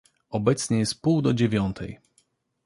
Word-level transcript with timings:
"Obecnie 0.31 0.77
jest 0.79 1.01
pół 1.01 1.21
do 1.21 1.33
dziewiątej." 1.33 1.99